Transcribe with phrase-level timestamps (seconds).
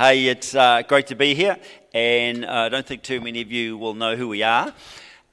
[0.00, 1.58] Hey, it's uh, great to be here,
[1.92, 4.72] and uh, I don't think too many of you will know who we are.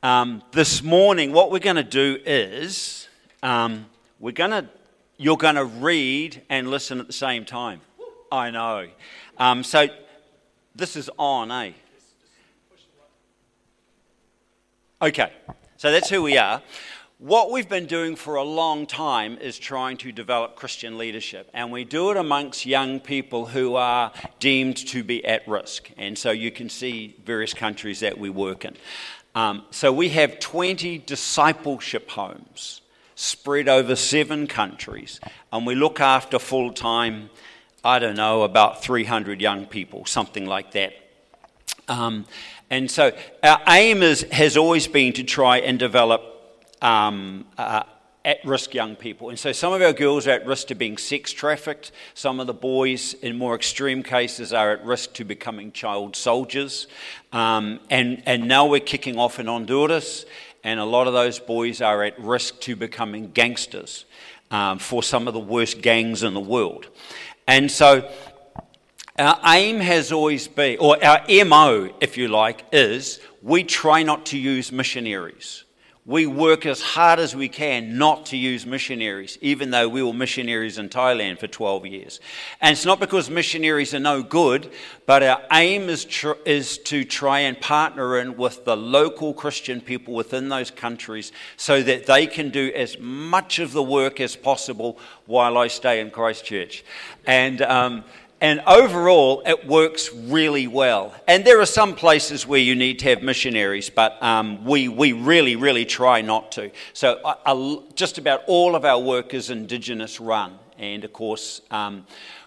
[0.03, 3.07] Um, this morning, what we're going to do is
[3.41, 3.85] um,
[4.19, 4.67] we're going to
[5.15, 7.79] you're going to read and listen at the same time.
[8.29, 8.89] I know.
[9.37, 9.87] Um, so
[10.75, 11.71] this is on, eh?
[15.01, 15.31] Okay,
[15.77, 16.61] so that's who we are.
[17.19, 21.71] What we've been doing for a long time is trying to develop Christian leadership, and
[21.71, 25.89] we do it amongst young people who are deemed to be at risk.
[25.97, 28.77] And so you can see various countries that we work in.
[29.33, 32.81] Um, so we have 20 discipleship homes
[33.15, 35.19] spread over seven countries,
[35.51, 37.31] and we look after full time,
[37.83, 40.93] I don't know, about 300 young people, something like that.
[41.87, 42.27] Um,
[42.69, 43.11] and so
[43.41, 46.36] our aim is, has always been to try and develop
[46.81, 47.83] um, uh,
[48.27, 49.29] at risk young people.
[49.29, 51.93] And so some of our girls are at risk to being sex trafficked.
[52.13, 56.87] Some of the boys, in more extreme cases, are at risk to becoming child soldiers.
[57.31, 60.25] Um, and, and now we're kicking off in Honduras,
[60.61, 64.03] and a lot of those boys are at risk to becoming gangsters
[64.51, 66.87] um, for some of the worst gangs in the world.
[67.47, 68.11] And so
[69.17, 74.25] our aim has always been, or our MO, if you like, is we try not
[74.27, 75.63] to use missionaries
[76.07, 80.13] we work as hard as we can not to use missionaries, even though we were
[80.13, 82.21] missionaries in Thailand for 12 years.
[82.61, 84.71] And it's not because missionaries are no good,
[85.05, 89.81] but our aim is, tr- is to try and partner in with the local Christian
[89.81, 94.37] people within those countries so that they can do as much of the work as
[94.37, 96.85] possible while I stay in Christchurch.
[97.25, 98.05] And, um,
[98.39, 101.15] and overall, it works really well.
[101.27, 105.11] And there are some places where you need to have missionaries, but um, we, we
[105.13, 106.69] really, really try not to.
[106.93, 107.19] So,
[107.95, 110.59] just about all of our work is Indigenous run.
[110.77, 112.05] And of course, um,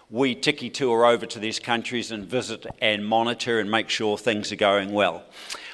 [0.09, 4.53] we tiki tour over to these countries and visit and monitor and make sure things
[4.53, 5.23] are going well.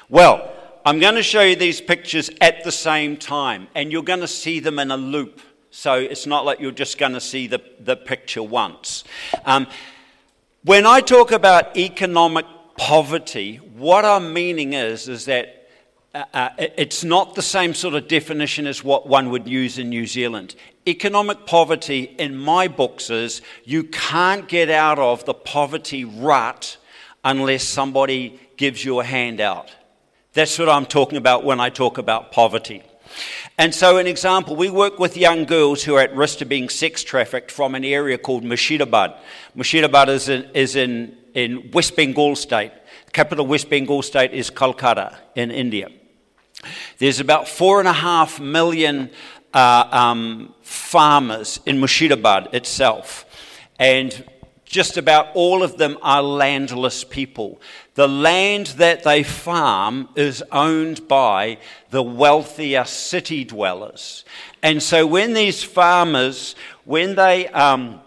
[0.08, 0.52] Well,
[0.84, 4.28] I'm going to show you these pictures at the same time, and you're going to
[4.28, 5.40] see them in a loop.
[5.70, 9.04] So, it's not like you're just going to see the, the picture once.
[9.44, 9.68] Um,
[10.64, 12.44] when I talk about economic
[12.76, 15.68] poverty, what I'm meaning is, is that
[16.14, 19.88] uh, uh, it's not the same sort of definition as what one would use in
[19.88, 20.56] New Zealand.
[20.86, 26.76] Economic poverty, in my books, is you can't get out of the poverty rut
[27.24, 29.70] unless somebody gives you a handout.
[30.32, 32.82] That's what I'm talking about when I talk about poverty.
[33.56, 36.68] And so, an example, we work with young girls who are at risk of being
[36.68, 39.18] sex trafficked from an area called Murshidabad.
[39.56, 42.72] Murshidabad is in, is in, in West Bengal state.
[43.06, 45.88] The capital of West Bengal state is Kolkata in India.
[46.98, 49.10] There's about four and a half million
[49.54, 53.24] uh, um, farmers in Murshidabad itself.
[53.78, 54.24] And
[54.68, 57.60] just about all of them are landless people.
[57.94, 61.58] The land that they farm is owned by
[61.90, 64.24] the wealthier city dwellers.
[64.62, 68.00] And so when these farmers, when they, um,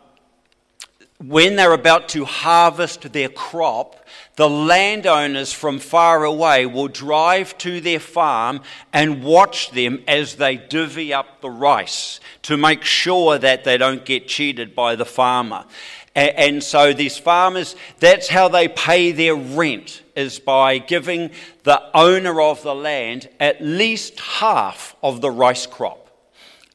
[1.18, 3.98] when they're about to harvest their crop,
[4.38, 8.62] the landowners from far away will drive to their farm
[8.94, 14.06] and watch them as they divvy up the rice to make sure that they don't
[14.06, 15.66] get cheated by the farmer.
[16.14, 21.32] And so these farmers, that's how they pay their rent, is by giving
[21.64, 26.10] the owner of the land at least half of the rice crop.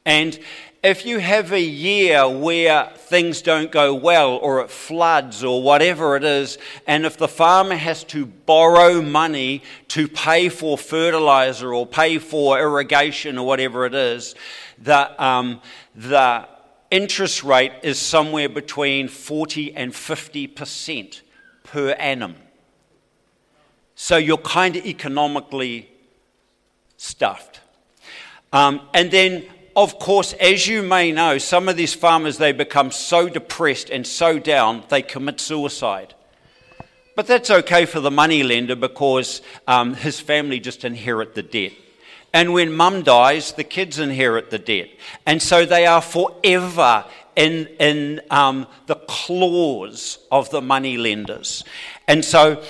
[0.07, 0.39] And
[0.83, 6.17] if you have a year where things don't go well or it floods or whatever
[6.17, 11.87] it is, and if the farmer has to borrow money to pay for fertilizer or
[11.87, 14.35] pay for irrigation or whatever it is,
[14.79, 15.61] the, um,
[15.95, 16.49] the
[16.91, 21.21] interest rate is somewhere between 40 and 50%
[21.63, 22.37] per annum.
[23.95, 25.91] So you're kind of economically
[26.97, 27.61] stuffed.
[28.53, 29.45] Um, and then,
[29.75, 34.07] of course, as you may know, some of these farmers, they become so depressed and
[34.07, 36.15] so down, they commit suicide.
[37.15, 41.73] But that's okay for the money lender because um, his family just inherit the debt.
[42.37, 44.91] And when mum dies, the kids inherit the debt.
[45.25, 51.65] And so they are forever in, in um, the claws of the money lenders.
[52.07, 52.63] And so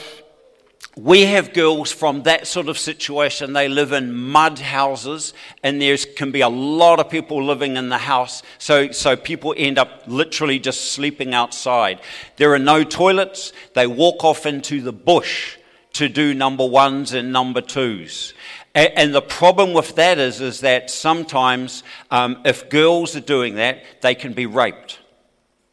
[0.96, 3.54] we have girls from that sort of situation.
[3.54, 5.34] They live in mud houses,
[5.64, 8.44] and there can be a lot of people living in the house.
[8.58, 12.00] So, so people end up literally just sleeping outside.
[12.36, 13.52] There are no toilets.
[13.74, 15.58] They walk off into the bush
[15.94, 18.32] to do number ones and number twos.
[18.76, 23.82] And, the problem with that is, is that sometimes um, if girls are doing that,
[24.02, 24.98] they can be raped.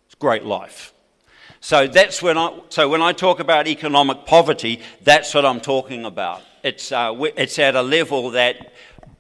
[0.05, 0.94] It's great life.
[1.59, 6.05] So that's when I so when I talk about economic poverty, that's what I'm talking
[6.05, 6.41] about.
[6.63, 8.73] It's uh, it's at a level that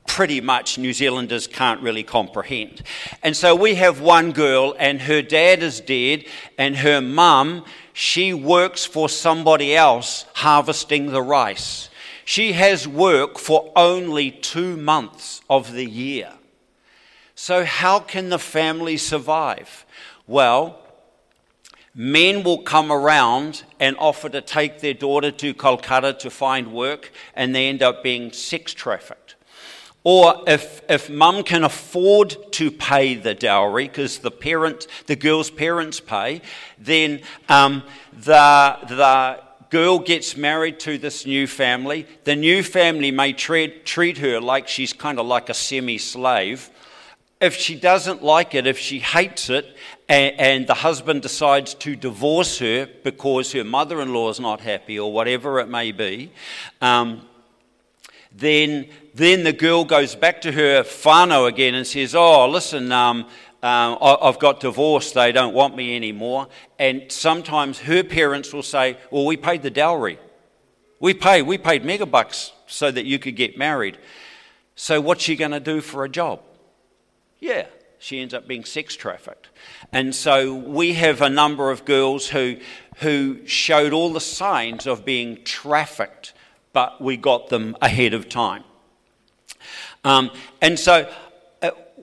[0.07, 2.83] pretty much New Zealanders can't really comprehend.
[3.21, 6.25] And so we have one girl, and her dad is dead,
[6.57, 11.89] and her mum she works for somebody else harvesting the rice.
[12.25, 16.31] She has work for only two months of the year.
[17.35, 19.85] So, how can the family survive?
[20.27, 20.79] Well,
[21.95, 27.11] men will come around and offer to take their daughter to Kolkata to find work,
[27.35, 29.35] and they end up being sex trafficked.
[30.03, 35.49] Or if, if mum can afford to pay the dowry, because the parent, the girl's
[35.49, 36.41] parents pay,
[36.77, 39.39] then um, the, the
[39.73, 42.05] girl gets married to this new family.
[42.25, 46.69] The new family may treat, treat her like she's kind of like a semi slave.
[47.41, 49.65] If she doesn't like it, if she hates it,
[50.07, 54.61] and, and the husband decides to divorce her because her mother in law is not
[54.61, 56.31] happy or whatever it may be,
[56.79, 57.27] um,
[58.31, 63.25] then, then the girl goes back to her whānau again and says, Oh, listen, um,
[63.63, 66.49] um, I've got divorced, they don't want me anymore.
[66.77, 70.19] And sometimes her parents will say, Well, we paid the dowry.
[70.99, 73.97] We paid, we paid megabucks so that you could get married.
[74.75, 76.41] So what's she going to do for a job?
[77.39, 77.67] Yeah,
[77.99, 79.47] she ends up being sex trafficked.
[79.93, 82.57] And so we have a number of girls who,
[82.97, 86.33] who showed all the signs of being trafficked,
[86.73, 88.65] but we got them ahead of time.
[90.03, 90.31] Um,
[90.61, 91.09] and so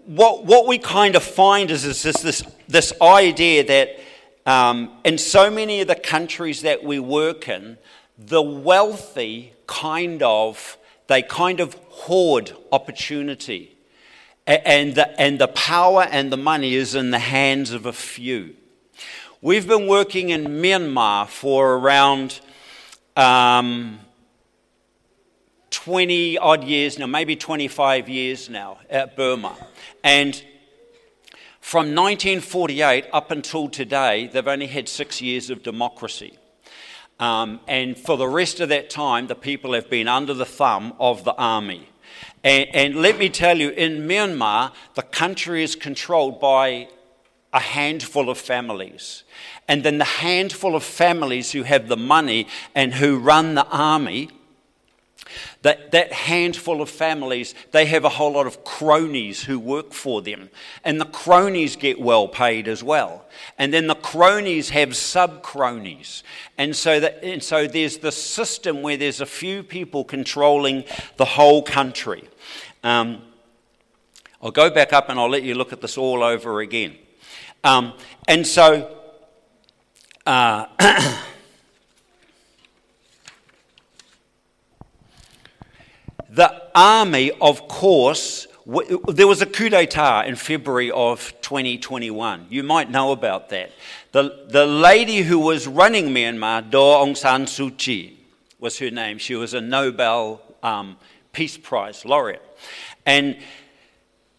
[0.06, 4.00] what, what we kind of find is, is this, this, this idea that
[4.46, 7.78] um, in so many of the countries that we work in,
[8.18, 10.76] the wealthy kind of,
[11.06, 13.76] they kind of hoard opportunity
[14.46, 18.56] and the, and the power and the money is in the hands of a few.
[19.40, 22.40] We've been working in Myanmar for around
[23.16, 24.00] um,
[25.84, 29.56] 20 odd years now, maybe 25 years now, at Burma.
[30.04, 30.34] And
[31.62, 36.36] from 1948 up until today, they've only had six years of democracy.
[37.18, 40.92] Um, and for the rest of that time, the people have been under the thumb
[41.00, 41.88] of the army.
[42.44, 46.88] And, and let me tell you, in Myanmar, the country is controlled by
[47.54, 49.24] a handful of families.
[49.66, 54.28] And then the handful of families who have the money and who run the army
[55.62, 60.22] that, that handful of families, they have a whole lot of cronies who work for
[60.22, 60.48] them.
[60.84, 63.26] And the cronies get well paid as well.
[63.58, 66.22] And then the cronies have sub cronies.
[66.56, 70.84] And so, that, and so there's this system where there's a few people controlling
[71.18, 72.24] the whole country.
[72.82, 73.20] Um,
[74.42, 76.96] I'll go back up and I'll let you look at this all over again.
[77.64, 77.92] Um,
[78.26, 78.96] and so.
[80.26, 80.66] Uh,
[86.30, 88.46] The army, of course,
[89.08, 92.46] there was a coup d'etat in February of 2021.
[92.50, 93.72] You might know about that.
[94.12, 98.18] The, the lady who was running Myanmar, Daw Aung San Suu Kyi,
[98.58, 99.18] was her name.
[99.18, 100.96] She was a Nobel um,
[101.32, 102.42] Peace Prize laureate.
[103.06, 103.38] And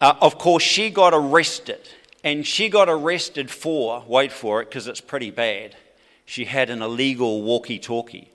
[0.00, 1.80] uh, of course, she got arrested.
[2.24, 5.76] And she got arrested for, wait for it, because it's pretty bad.
[6.24, 8.31] She had an illegal walkie talkie.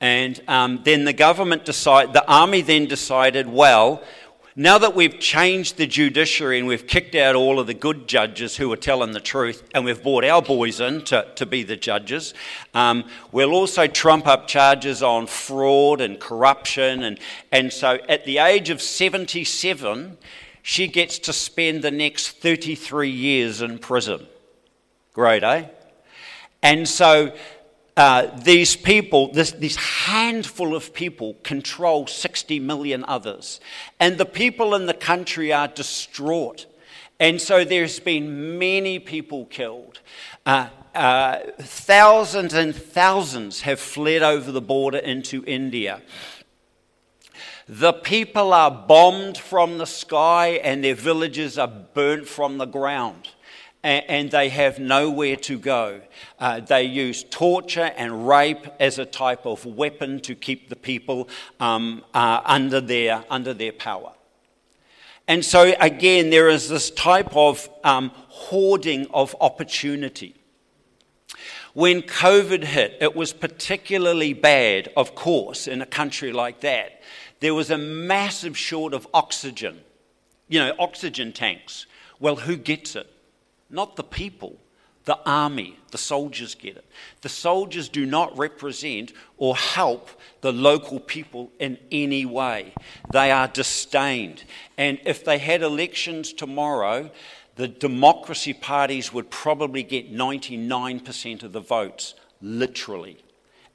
[0.00, 4.02] And um, then the government decided, the army then decided, well,
[4.56, 8.56] now that we've changed the judiciary and we've kicked out all of the good judges
[8.56, 11.76] who are telling the truth and we've brought our boys in to, to be the
[11.76, 12.34] judges,
[12.74, 17.04] um, we'll also trump up charges on fraud and corruption.
[17.04, 17.18] And,
[17.52, 20.18] and so at the age of 77,
[20.62, 24.26] she gets to spend the next 33 years in prison.
[25.12, 25.66] Great, eh?
[26.62, 27.34] And so
[27.96, 33.60] uh, these people, this, this handful of people, control 60 million others.
[33.98, 36.66] And the people in the country are distraught.
[37.18, 40.00] And so there's been many people killed.
[40.46, 46.00] Uh, uh, thousands and thousands have fled over the border into India.
[47.68, 53.28] The people are bombed from the sky and their villages are burnt from the ground
[53.82, 56.00] and, they have nowhere to go.
[56.38, 61.28] Uh, they use torture and rape as a type of weapon to keep the people
[61.60, 64.12] um, uh, under, their, under their power.
[65.26, 70.34] And so, again, there is this type of um, hoarding of opportunity.
[71.72, 77.00] When COVID hit, it was particularly bad, of course, in a country like that.
[77.38, 79.80] There was a massive short of oxygen,
[80.48, 81.86] you know, oxygen tanks.
[82.18, 83.08] Well, who gets it?
[83.70, 84.58] Not the people,
[85.04, 86.84] The army, the soldiers get it.
[87.22, 90.10] The soldiers do not represent or help
[90.42, 92.74] the local people in any way.
[93.10, 94.44] They are disdained.
[94.76, 97.10] And if they had elections tomorrow,
[97.56, 103.24] the democracy parties would probably get 99% of the votes, literally.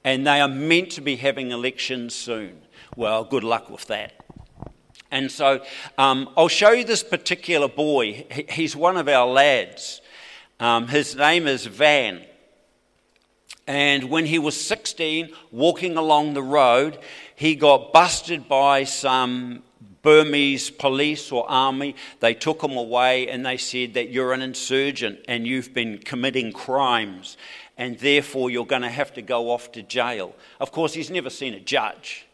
[0.04, 2.62] And they are meant to be having elections soon.
[2.96, 4.25] Well, good luck with that.
[5.12, 5.64] And so
[5.98, 8.25] um, I'll show you this particular boy.
[8.50, 10.02] He's one of our lads.
[10.60, 12.24] Um, his name is Van.
[13.68, 17.00] And when he was 16, walking along the road,
[17.36, 19.64] he got busted by some
[20.02, 21.96] Burmese police or army.
[22.20, 26.54] They took him away and they said that you're an insurgent and you've been committing
[26.54, 27.38] crimes
[27.78, 30.36] and therefore you're going to have to go off to jail.
[30.60, 32.28] Of course, he's never seen a judge.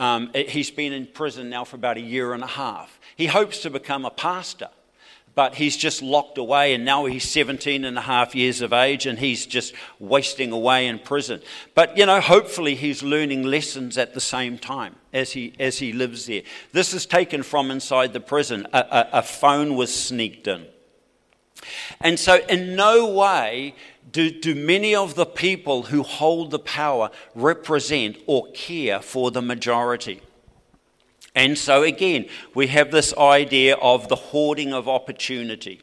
[0.00, 2.98] Um, he's been in prison now for about a year and a half.
[3.14, 4.68] He hopes to become a pastor
[5.34, 9.06] but he's just locked away and now he's 17 and a half years of age
[9.06, 11.40] and he's just wasting away in prison.
[11.74, 15.92] But you know hopefully he's learning lessons at the same time as he as he
[15.92, 16.42] lives there.
[16.72, 18.66] This is taken from inside the prison.
[18.72, 20.66] A, a, a phone was sneaked in.
[22.00, 23.74] And so in no way
[24.10, 29.42] do, do many of the people who hold the power represent or care for the
[29.42, 30.20] majority
[31.34, 35.80] and so, again, we have this idea of the hoarding of opportunity.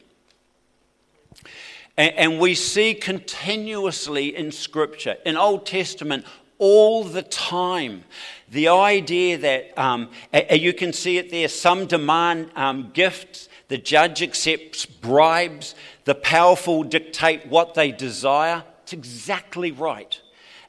[1.96, 6.26] And, and we see continuously in Scripture, in Old Testament,
[6.60, 8.04] all the time,
[8.50, 10.10] the idea that um,
[10.52, 15.76] you can see it there some demand um, gifts, the judge accepts bribes,
[16.08, 18.64] the powerful dictate what they desire.
[18.84, 20.18] It's exactly right.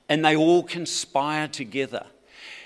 [0.08, 2.06] And they all conspire together.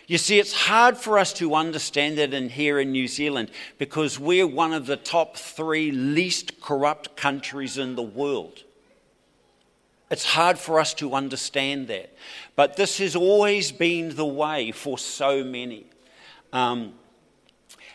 [0.06, 4.18] You see, it's hard for us to understand it in here in New Zealand because
[4.18, 8.64] we're one of the top three least corrupt countries in the world.
[10.10, 12.16] It's hard for us to understand that.
[12.56, 15.84] But this has always been the way for so many.
[16.54, 16.94] Um,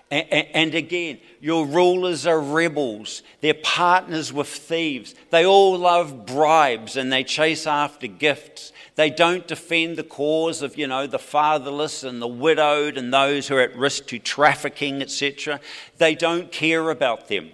[0.10, 3.24] and again, your rulers are rebels.
[3.42, 5.14] They're partners with thieves.
[5.32, 8.72] They all love bribes and they chase after gifts.
[8.96, 13.48] They don't defend the cause of, you know, the fatherless and the widowed and those
[13.48, 15.60] who are at risk to trafficking, etc.
[15.98, 17.52] They don't care about them.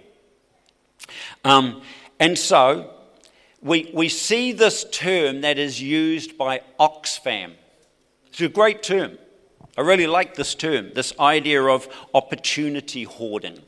[1.44, 1.82] Um,
[2.20, 2.94] and so
[3.60, 7.54] we, we see this term that is used by Oxfam.
[8.28, 9.18] It's a great term.
[9.76, 13.60] I really like this term, this idea of opportunity hoarding.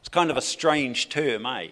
[0.00, 1.68] It's kind of a strange term, eh?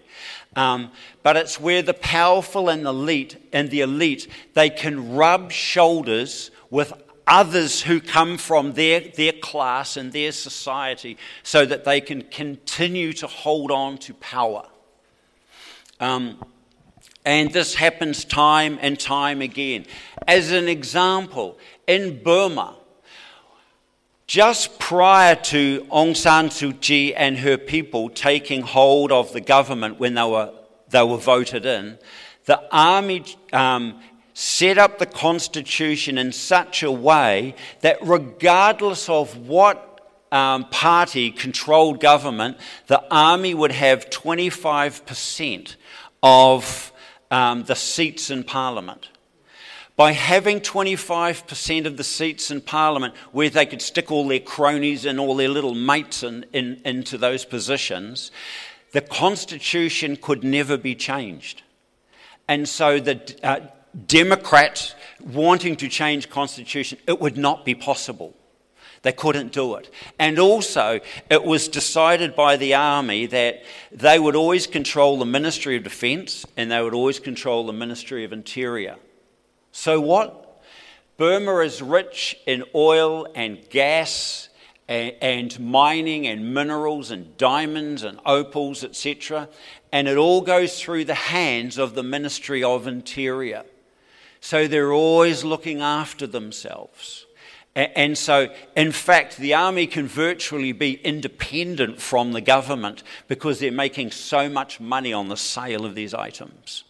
[0.55, 5.51] Um, but it's where the powerful and the elite and the elite they can rub
[5.51, 6.93] shoulders with
[7.27, 13.13] others who come from their, their class and their society so that they can continue
[13.13, 14.65] to hold on to power.
[15.99, 16.43] Um,
[17.25, 19.85] and this happens time and time again.
[20.27, 21.57] As an example,
[21.87, 22.75] in Burma,
[24.33, 29.99] just prior to Aung San Suu Kyi and her people taking hold of the government
[29.99, 30.51] when they were,
[30.89, 31.99] they were voted in,
[32.45, 34.01] the army um,
[34.33, 41.99] set up the constitution in such a way that regardless of what um, party controlled
[41.99, 45.75] government, the army would have 25%
[46.23, 46.91] of
[47.29, 49.09] um, the seats in parliament
[49.95, 55.05] by having 25% of the seats in Parliament where they could stick all their cronies
[55.05, 58.31] and all their little mates in, in, into those positions,
[58.91, 61.61] the Constitution could never be changed.
[62.47, 63.59] And so the uh,
[64.07, 68.33] Democrats wanting to change Constitution, it would not be possible.
[69.03, 69.91] They couldn't do it.
[70.17, 75.75] And also, it was decided by the army that they would always control the Ministry
[75.75, 78.95] of Defence and they would always control the Ministry of Interior.
[79.73, 80.61] So what?
[81.17, 84.47] Burma is rich in oil and gas
[84.87, 89.49] and, and mining and minerals and diamonds and opals, etc.
[89.91, 93.65] And it all goes through the hands of the Ministry of Interior.
[94.39, 97.25] So they're always looking after themselves.
[97.75, 103.71] And so, in fact, the army can virtually be independent from the government because they're
[103.71, 106.83] making so much money on the sale of these items.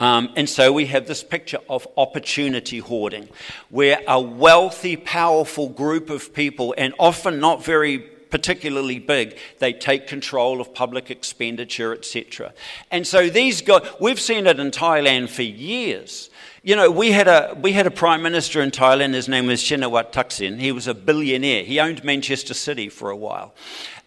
[0.00, 3.28] Um, and so we have this picture of opportunity hoarding,
[3.70, 7.98] where a wealthy, powerful group of people, and often not very
[8.34, 12.52] particularly big, they take control of public expenditure, etc.
[12.90, 16.30] And so these guys, we've seen it in Thailand for years.
[16.64, 19.14] You know, we had a we had a prime minister in Thailand.
[19.14, 20.58] His name was Shinawat Thaksin.
[20.58, 21.62] He was a billionaire.
[21.62, 23.54] He owned Manchester City for a while,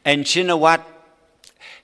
[0.03, 0.84] and Shinawat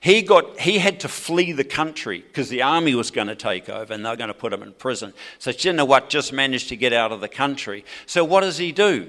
[0.04, 3.70] He, got, he had to flee the country because the army was going to take
[3.70, 5.14] over and they're going to put him in prison.
[5.38, 7.86] So Shinawat just managed to get out of the country.
[8.04, 9.08] So what does he do?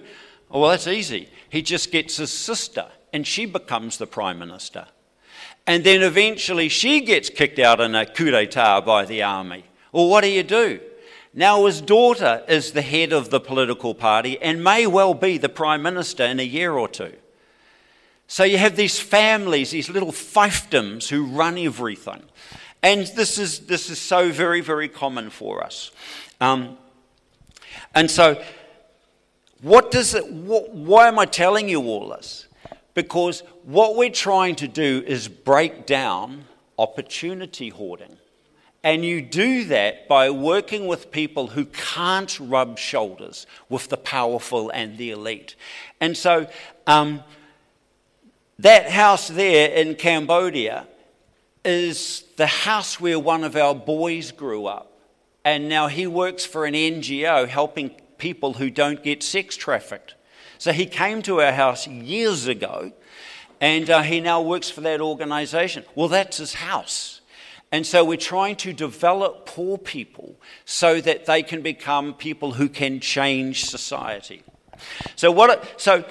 [0.49, 1.27] Oh, well, that's easy.
[1.49, 4.87] He just gets his sister and she becomes the prime minister.
[5.67, 9.65] And then eventually she gets kicked out in a coup d'etat by the army.
[9.91, 10.79] Well, what do you do?
[11.33, 15.49] Now his daughter is the head of the political party and may well be the
[15.49, 17.15] prime minister in a year or two.
[18.27, 22.23] So you have these families, these little fiefdoms who run everything.
[22.81, 25.91] And this is, this is so very, very common for us.
[26.41, 26.77] Um,
[27.93, 28.41] and so,
[29.61, 32.47] what does it, what, why am I telling you all this?
[32.93, 36.45] Because what we're trying to do is break down
[36.77, 38.17] opportunity hoarding.
[38.83, 44.69] And you do that by working with people who can't rub shoulders with the powerful
[44.69, 45.55] and the elite.
[45.99, 46.47] And so,
[46.85, 47.23] um,
[48.59, 50.87] that house there in Cambodia
[51.63, 54.91] is the house where one of our boys grew up.
[55.43, 60.15] And now he works for an NGO helping people who don't get sex trafficked.
[60.57, 62.93] So he came to our house years ago
[63.61, 65.83] and uh, he now works for that organization.
[65.95, 67.21] Well, that's his house.
[67.71, 70.35] And so we're trying to develop poor people
[70.65, 74.43] so that they can become people who can change society.
[75.15, 76.05] So, what, so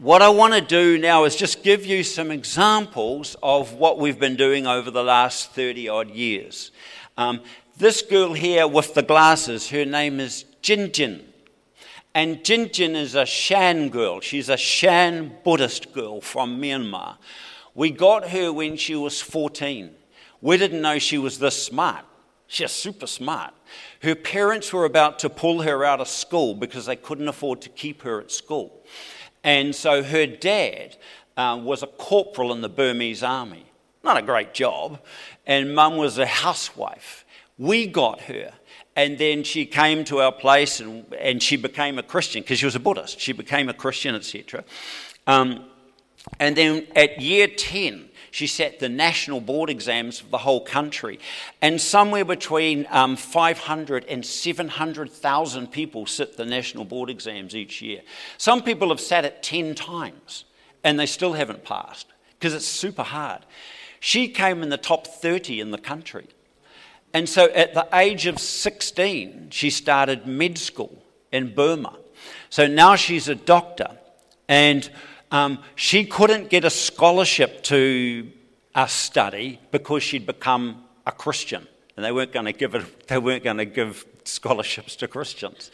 [0.00, 4.18] what I want to do now is just give you some examples of what we've
[4.18, 6.72] been doing over the last 30 odd years.
[7.18, 7.42] Um,
[7.76, 11.20] this girl here with the glasses, her name is Jinjin.
[12.14, 14.20] And Jinjin is a Shan girl.
[14.20, 17.18] She's a Shan Buddhist girl from Myanmar.
[17.74, 19.90] We got her when she was 14.
[20.40, 22.06] We didn't know she was this smart.
[22.46, 23.52] She's super smart.
[24.02, 27.68] Her parents were about to pull her out of school because they couldn't afford to
[27.68, 28.82] keep her at school.
[29.42, 30.96] And so her dad
[31.36, 33.66] uh, was a corporal in the Burmese army.
[34.02, 35.00] Not a great job.
[35.46, 37.24] And mum was a housewife.
[37.58, 38.52] We got her.
[38.96, 42.64] And then she came to our place and, and she became a Christian because she
[42.64, 43.20] was a Buddhist.
[43.20, 44.64] She became a Christian, etc.
[45.26, 45.64] Um,
[46.38, 51.18] and then at year 10, she sat the national board exams of the whole country.
[51.60, 58.02] And somewhere between um, 500 and 700,000 people sit the national board exams each year.
[58.38, 60.44] Some people have sat it 10 times
[60.84, 62.06] and they still haven't passed
[62.38, 63.44] because it's super hard.
[63.98, 66.26] She came in the top 30 in the country.
[67.12, 71.96] And so at the age of 16, she started med school in Burma.
[72.48, 73.98] So now she's a doctor.
[74.48, 74.88] And
[75.30, 78.30] um, she couldn't get a scholarship to
[78.74, 81.66] a study because she'd become a Christian,
[81.96, 85.70] and they weren't going to give it, they weren't going to give scholarships to Christians.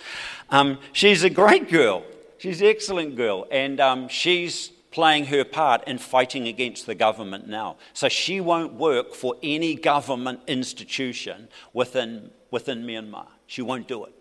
[0.51, 2.05] Um, she's a great girl.
[2.39, 7.47] She's an excellent girl, and um, she's playing her part in fighting against the government
[7.47, 7.77] now.
[7.93, 13.27] So she won't work for any government institution within, within Myanmar.
[13.47, 14.15] She won't do it.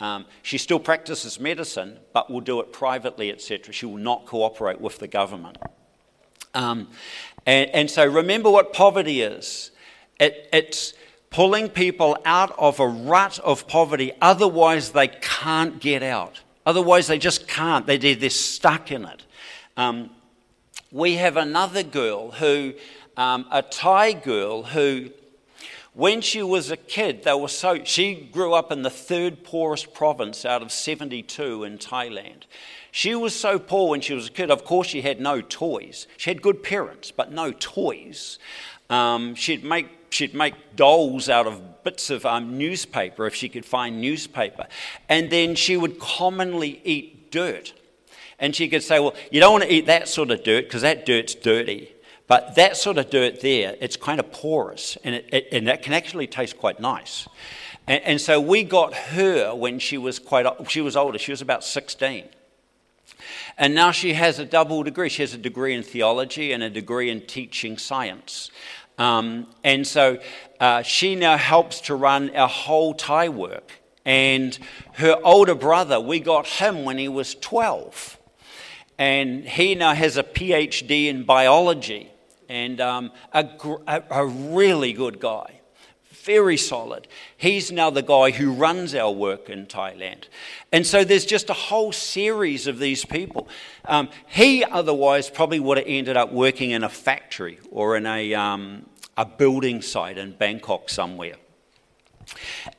[0.00, 3.72] Um, she still practices medicine, but will do it privately, etc.
[3.72, 5.58] She will not cooperate with the government.
[6.54, 6.88] Um,
[7.46, 9.70] and, and, so remember what poverty is
[10.18, 10.94] it, it's
[11.30, 16.40] pulling people out of a rut of poverty, otherwise, they can't get out.
[16.66, 17.86] Otherwise, they just can't.
[17.86, 19.24] They, they're stuck in it.
[19.76, 20.10] Um,
[20.90, 22.74] we have another girl who,
[23.16, 25.10] um, a Thai girl who
[25.92, 29.92] when she was a kid, they were so, she grew up in the third poorest
[29.92, 32.44] province out of 72 in Thailand.
[32.92, 34.50] She was so poor when she was a kid.
[34.50, 36.06] Of course, she had no toys.
[36.16, 38.38] She had good parents, but no toys.
[38.88, 43.64] Um, she'd make she'd make dolls out of bits of um, newspaper if she could
[43.64, 44.66] find newspaper,
[45.08, 47.72] and then she would commonly eat dirt.
[48.40, 50.82] And she could say, "Well, you don't want to eat that sort of dirt because
[50.82, 51.94] that dirt's dirty."
[52.30, 55.82] But that sort of dirt there, it's kind of porous and, it, it, and that
[55.82, 57.26] can actually taste quite nice.
[57.88, 61.42] And, and, so we got her when she was quite, she was older, she was
[61.42, 62.28] about 16.
[63.58, 65.08] And now she has a double degree.
[65.08, 68.52] She has a degree in theology and a degree in teaching science.
[68.96, 70.20] Um, and so
[70.60, 73.72] uh, she now helps to run our whole Thai work.
[74.04, 74.56] And
[74.92, 78.18] her older brother, we got him when he was 12.
[78.98, 82.12] And he now has a PhD in biology
[82.50, 83.48] and um, a,
[84.10, 85.60] a really good guy,
[86.10, 87.06] very solid.
[87.36, 90.24] He's now the guy who runs our work in Thailand.
[90.72, 93.48] And so there's just a whole series of these people.
[93.84, 98.34] Um, he otherwise probably would have ended up working in a factory or in a,
[98.34, 98.86] um,
[99.16, 101.36] a building site in Bangkok somewhere.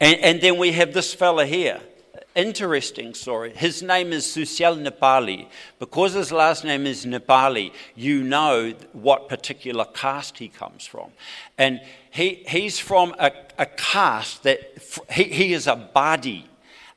[0.01, 1.79] And, and then we have this fella here.
[2.35, 3.53] Interesting story.
[3.53, 5.47] His name is Sushil Nepali.
[5.79, 11.11] Because his last name is Nepali, you know what particular caste he comes from.
[11.57, 14.59] And he, he's from a, a caste that
[15.11, 16.47] he, he is a Badi.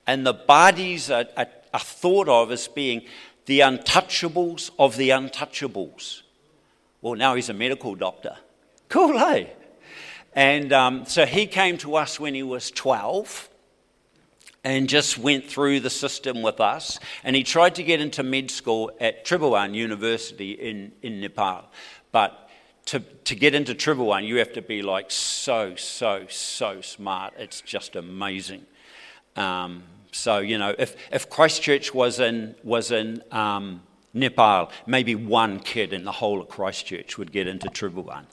[0.07, 3.03] And the Badis are, are, are thought of as being
[3.47, 6.23] the untouchables of the untouchables.
[7.03, 8.37] Well, now he's a medical doctor.
[8.89, 9.47] Cool, eh?
[10.35, 13.51] And um, so he came to us when he was 12
[14.65, 16.99] and just went through the system with us.
[17.23, 21.71] And he tried to get into med school at Tribhuvan University in, in Nepal.
[22.11, 22.49] But
[22.87, 27.35] to, to get into Tribhuvan, you have to be like so, so, so smart.
[27.39, 28.65] It's just amazing.
[29.37, 33.83] Um, so, you know, if, if Christchurch was in, was in um,
[34.15, 38.27] Nepal, maybe one kid in the whole of Christchurch would get into Tribhuvan.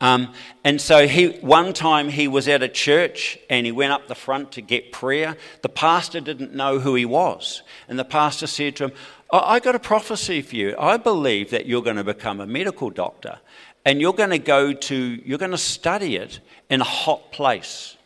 [0.00, 4.08] Um, and so he, one time he was at a church and he went up
[4.08, 5.36] the front to get prayer.
[5.62, 7.62] The pastor didn't know who he was.
[7.88, 8.92] And the pastor said to him,
[9.32, 10.76] I got a prophecy for you.
[10.78, 13.40] I believe that you're going to become a medical doctor
[13.84, 17.96] and you're going to go to, you're going to study it in a hot place.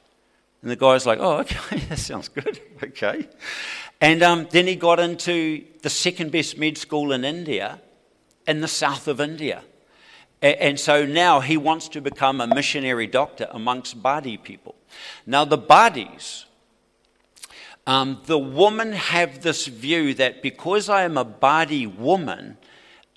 [0.62, 2.61] And the guy's like, oh, okay, that sounds good.
[2.83, 3.29] okay.
[4.00, 7.80] And um, then he got into the second best med school in India,
[8.46, 9.62] in the south of India.
[10.42, 14.74] And so now he wants to become a missionary doctor amongst Badi people.
[15.26, 16.44] Now, the Badis,
[17.86, 22.56] um, the women have this view that because I am a Badi woman,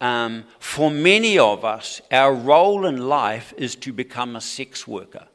[0.01, 5.27] um, for many of us, our role in life is to become a sex worker.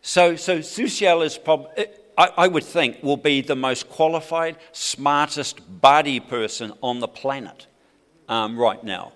[0.00, 5.60] So, so Sushil is probably, I, I, would think, will be the most qualified, smartest
[5.80, 7.66] Badi person on the planet
[8.28, 9.12] um, right now.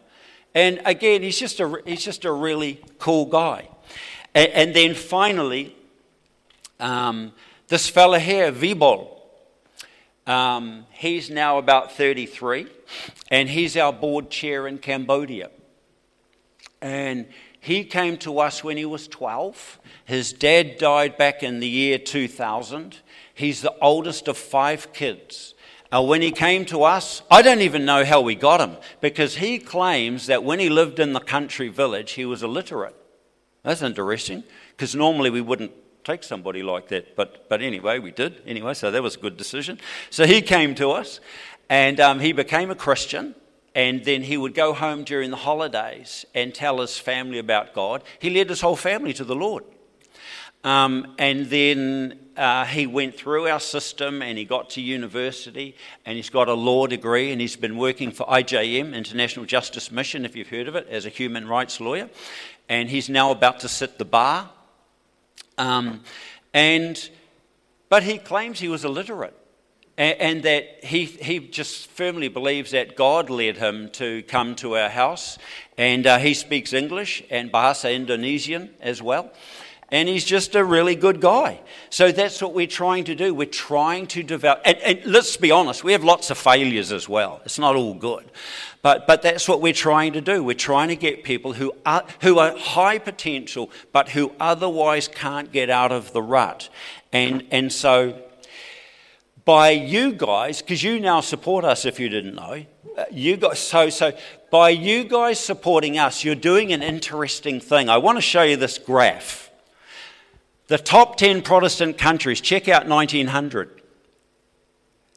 [0.55, 3.69] And again, he's just a, he's just a really cool guy.
[4.35, 5.77] And, and then finally,
[6.79, 7.33] um,
[7.69, 9.21] this fella here, Vibol,
[10.27, 12.67] um, he's now about 33,
[13.31, 15.51] and he's our board chair in Cambodia.
[16.83, 17.27] And
[17.61, 19.79] he came to us when he was 12.
[20.07, 22.97] His dad died back in the year 2000.
[23.35, 25.55] He's the oldest of five kids.
[25.93, 29.37] Uh, when he came to us, I don't even know how we got him because
[29.37, 32.95] he claims that when he lived in the country village, he was illiterate.
[33.63, 35.73] That's interesting because normally we wouldn't
[36.05, 37.17] take somebody like that.
[37.17, 38.41] But, but anyway, we did.
[38.47, 39.79] Anyway, so that was a good decision.
[40.09, 41.21] So he came to us
[41.69, 43.35] and um, he became a Christian.
[43.75, 48.03] And then he would go home during the holidays and tell his family about God.
[48.19, 49.65] He led his whole family to the Lord.
[50.65, 56.17] Um, and then uh, he went through our system and he got to university and
[56.17, 60.37] he's got a law degree and he's been working for IJM, International Justice Mission, if
[60.37, 62.11] you've heard of it, as a human rights lawyer.
[62.69, 64.51] And he's now about to sit the bar.
[65.57, 66.03] Um,
[66.53, 67.09] and,
[67.89, 69.37] but he claims he was illiterate
[70.01, 74.77] and, and that he, he just firmly believes that God led him to come to
[74.77, 75.37] our house.
[75.77, 79.31] And uh, he speaks English and Bahasa Indonesian as well
[79.93, 81.61] and he's just a really good guy.
[81.91, 83.35] So that's what we're trying to do.
[83.35, 87.09] We're trying to develop, and, and, let's be honest, we have lots of failures as
[87.09, 87.41] well.
[87.45, 88.31] It's not all good.
[88.83, 90.45] But, but that's what we're trying to do.
[90.45, 95.51] We're trying to get people who are, who are high potential, but who otherwise can't
[95.51, 96.69] get out of the rut.
[97.13, 98.23] And, and so,
[99.51, 102.65] by you guys, because you now support us if you didn't know,
[102.97, 104.17] uh, you guys, so, so
[104.49, 107.89] by you guys supporting us, you're doing an interesting thing.
[107.89, 109.51] I want to show you this graph.
[110.69, 113.83] The top 10 Protestant countries, check out 1900.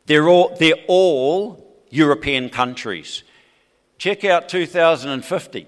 [0.07, 3.21] They're all, they're all European countries.
[3.99, 5.67] Check out 2050.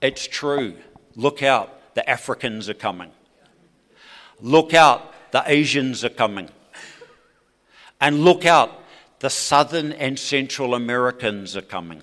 [0.00, 0.76] It's true.
[1.16, 3.10] Look out, the Africans are coming.
[4.40, 6.50] Look out, the Asians are coming.
[8.04, 8.84] And look out,
[9.20, 12.02] the Southern and Central Americans are coming.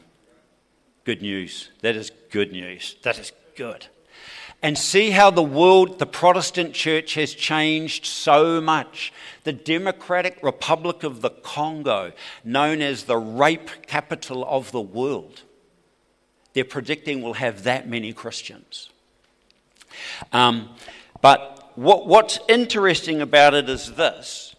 [1.03, 1.69] Good news.
[1.81, 2.95] That is good news.
[3.03, 3.87] That is good
[4.63, 9.11] and see how the world, the Protestant church, has changed so much.
[9.43, 12.11] The Democratic Republic of the Congo,
[12.43, 15.41] known as the rape capital of the world,
[16.53, 18.91] they're predicting will have that many Christians.
[20.31, 20.69] Um,
[21.21, 24.50] but what, what's interesting about it is this.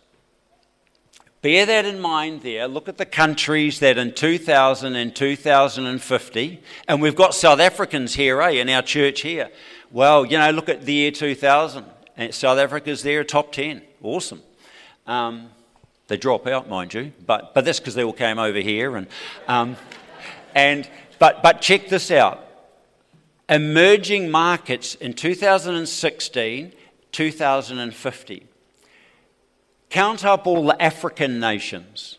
[1.42, 2.68] Bear that in mind there.
[2.68, 8.40] Look at the countries that in 2000 and 2050, and we've got South Africans here,
[8.40, 9.50] eh, in our church here.
[9.90, 11.84] Well, you know, look at the year 2000.
[12.16, 13.82] And South Africa's there, top 10.
[14.02, 14.40] Awesome.
[15.06, 15.48] Um,
[16.06, 18.96] they drop out, mind you, but, but that's because they all came over here.
[18.96, 19.08] And,
[19.48, 19.76] um,
[20.54, 22.46] and, but, but check this out
[23.48, 26.72] emerging markets in 2016,
[27.10, 28.46] 2050.
[29.92, 32.16] Count up all the African nations.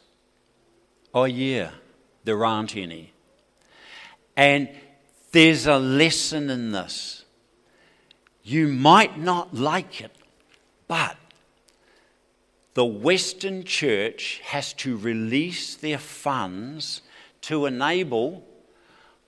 [1.11, 1.71] Oh, yeah,
[2.23, 3.13] there aren't any.
[4.37, 4.69] And
[5.31, 7.25] there's a lesson in this.
[8.43, 10.11] You might not like it,
[10.87, 11.17] but
[12.75, 17.01] the Western Church has to release their funds
[17.41, 18.45] to enable.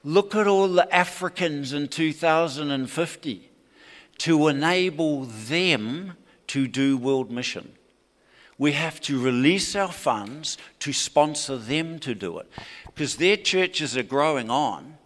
[0.03, 3.49] Look at all the Africans in 2050
[4.19, 6.13] to enable them
[6.45, 7.71] to do world mission.
[8.57, 12.49] We have to release our funds to sponsor them to do it
[12.85, 14.97] because their churches are growing on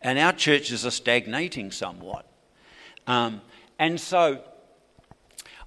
[0.00, 2.26] and our churches are stagnating somewhat.
[3.06, 3.42] Um,
[3.78, 4.42] and so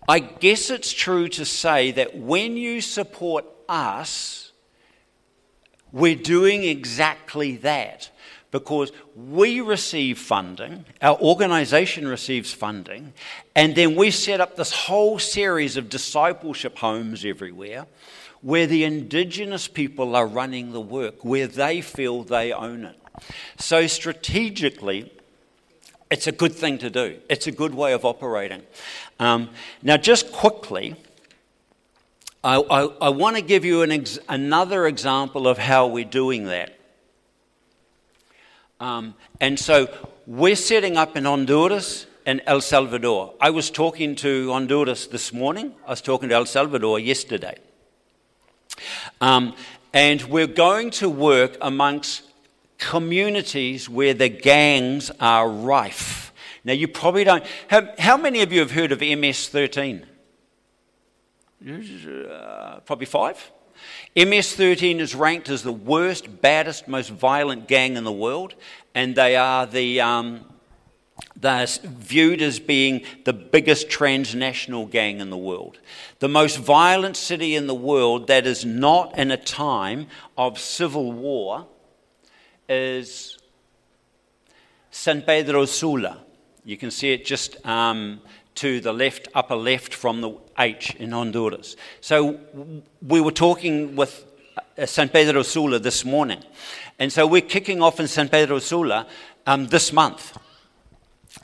[0.07, 4.51] I guess it's true to say that when you support us,
[5.91, 8.09] we're doing exactly that
[8.51, 13.13] because we receive funding, our organization receives funding,
[13.55, 17.85] and then we set up this whole series of discipleship homes everywhere
[18.41, 22.95] where the indigenous people are running the work, where they feel they own it.
[23.57, 25.11] So, strategically,
[26.09, 27.19] it's a good thing to do.
[27.29, 28.63] It's a good way of operating.
[29.19, 29.49] Um,
[29.83, 30.95] now, just quickly,
[32.43, 36.45] I, I, I want to give you an ex- another example of how we're doing
[36.45, 36.78] that.
[38.79, 39.89] Um, and so
[40.25, 43.33] we're setting up in Honduras and El Salvador.
[43.41, 47.57] I was talking to Honduras this morning, I was talking to El Salvador yesterday.
[49.19, 49.55] Um,
[49.93, 52.23] and we're going to work amongst
[52.77, 56.31] communities where the gangs are rife.
[56.63, 57.43] Now, you probably don't.
[57.67, 60.05] How, how many of you have heard of MS 13?
[61.67, 63.51] Uh, probably five.
[64.15, 68.55] MS 13 is ranked as the worst, baddest, most violent gang in the world,
[68.95, 70.01] and they are the.
[70.01, 70.45] Um,
[71.35, 75.77] they're viewed as being the biggest transnational gang in the world.
[76.19, 81.11] The most violent city in the world that is not in a time of civil
[81.11, 81.67] war
[82.67, 83.37] is
[84.91, 86.23] San Pedro Sula.
[86.63, 88.21] You can see it just um,
[88.59, 91.77] to the left, upper left from the H in Honduras.
[92.01, 92.39] So
[93.01, 94.25] we were talking with
[94.77, 96.43] uh, San Pedro Sula this morning.
[96.99, 99.07] And so we're kicking off in San Pedro Sula
[99.47, 100.37] um, this month.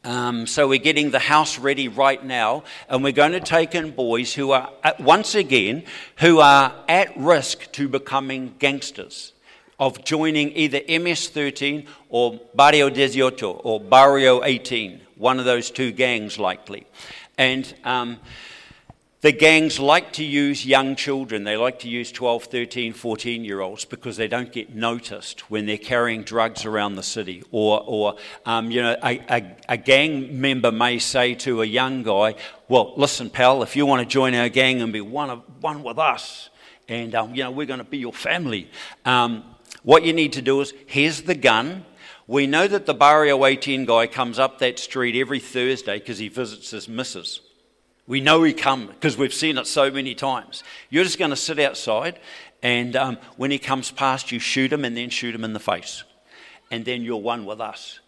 [0.03, 3.91] Um, so we're getting the house ready right now, and we're going to take in
[3.91, 5.83] boys who are, once again,
[6.17, 9.31] who are at risk to becoming gangsters
[9.79, 13.31] of joining either MS-13 or Barrio 18
[13.63, 16.85] or Barrio 18, one of those two gangs likely.
[17.37, 18.19] And um,
[19.25, 21.45] the gangs like to use young children.
[21.45, 25.65] They like to use 12, 13, 14 year olds because they don't get noticed when
[25.65, 27.43] they're carrying drugs around the city.
[27.49, 32.03] Or, or um, you know, a, a, a, gang member may say to a young
[32.03, 32.35] guy,
[32.67, 35.81] Well, listen, pal, if you want to join our gang and be one, of, one
[35.81, 36.51] with us,
[36.87, 38.69] and um, you know, we're going to be your family.
[39.05, 39.43] Um,
[39.81, 41.85] what you need to do is here's the gun.
[42.27, 46.27] We know that the Barrio 18 guy comes up that street every Thursday because he
[46.27, 47.39] visits his missus.
[48.07, 50.63] We know he comes because we've seen it so many times.
[50.89, 52.19] You're just going to sit outside,
[52.63, 55.59] and um, when he comes past, you shoot him and then shoot him in the
[55.59, 56.03] face.
[56.71, 57.99] And then you're one with us.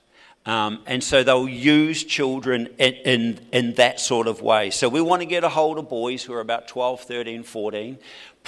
[0.48, 4.70] Um, and so they'll use children in, in, in, that sort of way.
[4.70, 7.98] So we want to get a hold of boys who are about 12, 13, 14.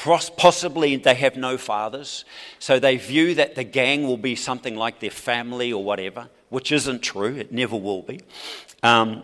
[0.04, 2.24] Possibly they have no fathers.
[2.60, 6.72] So they view that the gang will be something like their family or whatever, which
[6.72, 7.36] isn't true.
[7.36, 8.22] It never will be.
[8.82, 9.24] Um,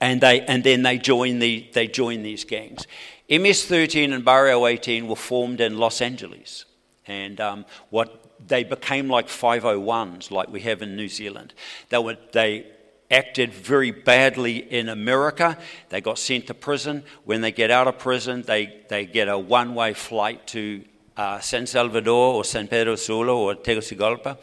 [0.00, 2.86] and, they, and then they join, the, they join these gangs.
[3.30, 6.64] MS-13 and Barrio 18 were formed in Los Angeles.
[7.06, 11.54] And um, what they became like 501s, like we have in New Zealand.
[11.88, 12.66] They, were, they
[13.10, 15.56] acted very badly in America.
[15.88, 17.04] They got sent to prison.
[17.24, 20.84] When they get out of prison, they, they get a one way flight to
[21.16, 24.38] uh, San Salvador or San Pedro Sula or Tegucigalpa.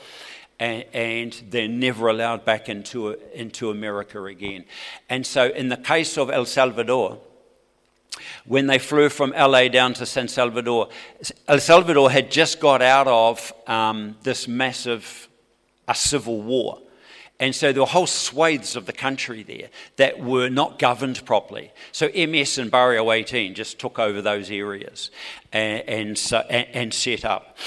[0.58, 4.64] And, and, they're never allowed back into, into America again.
[5.10, 7.20] And so, in the case of El Salvador,
[8.46, 10.90] when they flew from LA down to San Salvador.
[11.48, 15.28] El Salvador had just got out of um, this massive
[15.88, 16.80] a civil war.
[17.40, 21.72] And so there were whole swathes of the country there that were not governed properly.
[21.92, 25.12] So MS and Barrio 18 just took over those areas
[25.52, 27.58] and, and, so, and, and set up.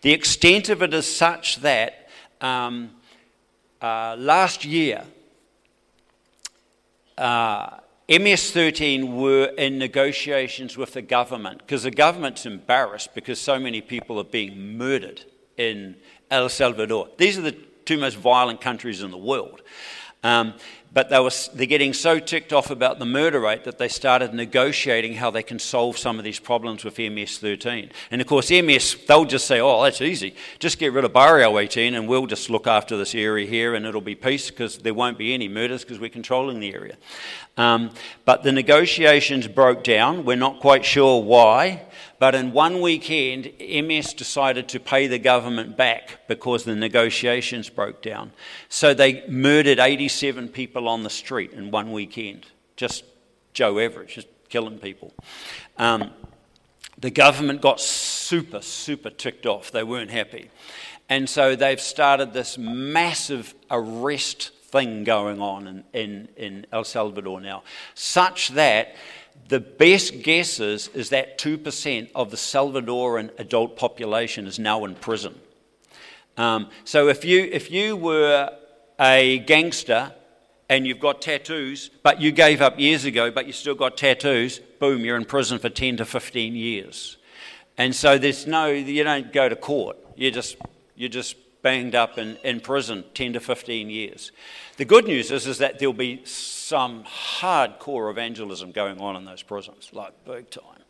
[0.00, 2.08] The extent of it is such that
[2.40, 2.92] um,
[3.82, 5.04] uh, last year,
[7.18, 13.82] uh, MS-13 were in negotiations with the government because the government's embarrassed because so many
[13.82, 15.24] people are being murdered
[15.58, 15.96] in
[16.30, 17.10] El Salvador.
[17.18, 17.56] These are the
[17.88, 19.62] two most violent countries in the world.
[20.22, 20.52] Um,
[20.92, 24.34] but they were, they're getting so ticked off about the murder rate that they started
[24.34, 27.90] negotiating how they can solve some of these problems with MS 13.
[28.10, 30.34] And of course, MS, they'll just say, oh, that's easy.
[30.58, 33.86] Just get rid of Barrio 18 and we'll just look after this area here and
[33.86, 36.96] it'll be peace because there won't be any murders because we're controlling the area.
[37.56, 37.90] Um,
[38.26, 40.24] but the negotiations broke down.
[40.26, 41.86] We're not quite sure why.
[42.18, 48.02] But in one weekend, MS decided to pay the government back because the negotiations broke
[48.02, 48.32] down.
[48.68, 52.46] So they murdered 87 people on the street in one weekend.
[52.76, 53.04] Just
[53.52, 55.12] Joe Average, just killing people.
[55.76, 56.10] Um,
[56.98, 59.70] the government got super, super ticked off.
[59.70, 60.50] They weren't happy.
[61.08, 67.40] And so they've started this massive arrest thing going on in, in, in El Salvador
[67.40, 67.62] now,
[67.94, 68.94] such that
[69.48, 75.34] the best guesses is that 2% of the Salvadoran adult population is now in prison.
[76.36, 78.50] Um, so if you, if you were
[79.00, 80.12] a gangster
[80.68, 84.58] and you've got tattoos, but you gave up years ago, but you still got tattoos,
[84.78, 87.16] boom, you're in prison for 10 to 15 years.
[87.78, 89.96] And so there's no, you don't go to court.
[90.14, 90.56] You just,
[90.94, 94.32] you just banged up in, in prison 10 to 15 years.
[94.76, 99.42] The good news is, is that there'll be some hardcore evangelism going on in those
[99.42, 100.82] prisons, like big time.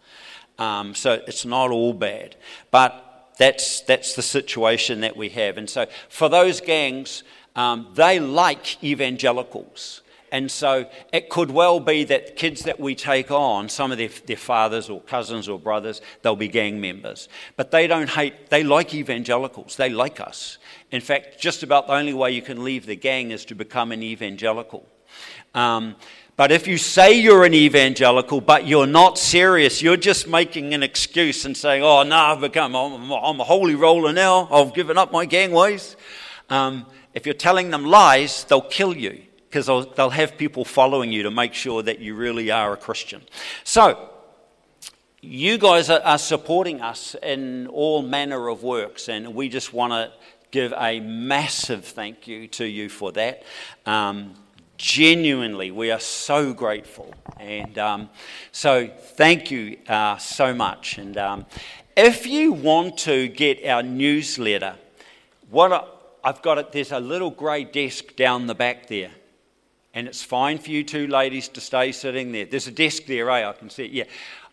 [0.59, 2.37] Um, so it's not all bad.
[2.70, 5.57] But that's, that's the situation that we have.
[5.57, 7.22] And so for those gangs,
[7.57, 10.02] um, they like evangelicals.
[10.31, 14.11] And so it could well be that kids that we take on, some of their,
[14.27, 17.29] their fathers or cousins or brothers, they'll be gang members.
[17.57, 20.59] But they don't hate, they like evangelicals, they like us.
[20.91, 23.93] In fact, just about the only way you can leave the gang is to become
[23.93, 24.87] an evangelical.
[25.55, 25.97] Um,
[26.37, 30.83] but if you say you're an evangelical, but you're not serious, you're just making an
[30.83, 34.99] excuse and saying, oh, no, I've become, I'm, I'm a holy roller now, I've given
[34.99, 35.97] up my gang ways.
[36.49, 41.11] Um, if you're telling them lies, they'll kill you because they'll, they'll have people following
[41.11, 43.22] you to make sure that you really are a Christian.
[43.64, 44.11] So,
[45.20, 50.12] you guys are, supporting us in all manner of works, and we just want to
[50.50, 53.42] give a massive thank you to you for that.
[53.84, 54.34] Um,
[54.76, 57.12] genuinely, we are so grateful.
[57.40, 58.11] And um,
[58.52, 60.98] so, thank you uh, so much.
[60.98, 61.46] And um,
[61.96, 64.76] if you want to get our newsletter,
[65.50, 69.11] what I've got it, there's a little grey desk down the back there
[69.94, 72.44] and it's fine for you two ladies to stay sitting there.
[72.44, 73.48] There's a desk there, eh?
[73.48, 73.90] I can see it.
[73.92, 74.05] Yeah.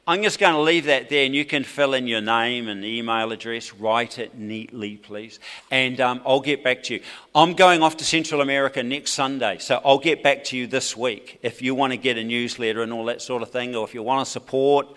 [0.08, 2.86] I'm just going to leave that there, and you can fill in your name and
[2.86, 3.74] email address.
[3.74, 5.40] Write it neatly, please.
[5.72, 7.02] And um, I'll get back to you.
[7.34, 10.96] I'm going off to Central America next Sunday, so I'll get back to you this
[10.96, 13.84] week if you want to get a newsletter and all that sort of thing, or
[13.84, 14.88] if you want to support,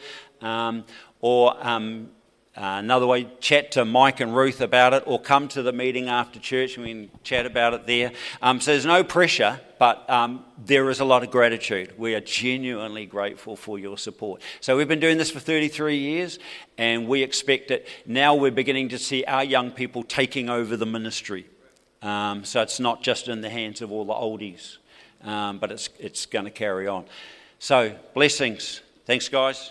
[0.42, 0.84] um,
[1.22, 2.10] or um,
[2.58, 6.08] uh, another way, chat to Mike and Ruth about it, or come to the meeting
[6.08, 8.10] after church and we can chat about it there.
[8.42, 11.96] Um, so there's no pressure, but um, there is a lot of gratitude.
[11.96, 14.42] We are genuinely grateful for your support.
[14.60, 16.40] So we've been doing this for 33 years,
[16.76, 17.86] and we expect it.
[18.04, 21.46] Now we're beginning to see our young people taking over the ministry.
[22.02, 24.78] Um, so it's not just in the hands of all the oldies,
[25.22, 27.04] um, but it's, it's going to carry on.
[27.60, 28.80] So blessings.
[29.06, 29.70] Thanks, guys.